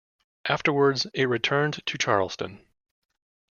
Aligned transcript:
Afterwards, 0.49 1.05
it 1.13 1.25
returned 1.25 1.75
to 1.85 1.95
Charleston. 1.95 2.65